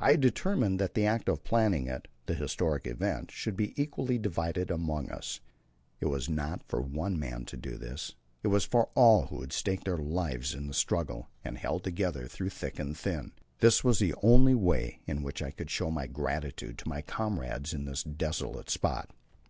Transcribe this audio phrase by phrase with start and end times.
[0.00, 4.16] I had determined that the act of planting it the historic event should be equally
[4.16, 5.38] divided among us
[6.00, 6.08] all.
[6.08, 9.52] It was not for one man to do this; it was for all who had
[9.52, 13.32] staked their lives in the struggle, and held together through thick and thin.
[13.58, 17.74] This was the only way in which I could show my gratitude to my comrades
[17.74, 19.10] in this desolate spot.